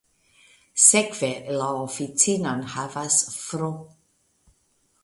[0.83, 1.29] Sekve
[1.59, 3.71] la oficinon havis Fr.